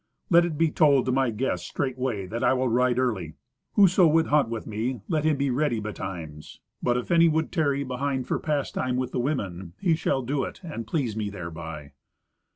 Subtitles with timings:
[0.31, 3.35] "Let it be told to my guests straightway that I will ride early.
[3.73, 6.59] Whoso would hunt with me, let him be ready betimes.
[6.81, 10.59] But if any would tarry behind for pastime with the women, he shall do it,
[10.63, 11.91] and please me thereby."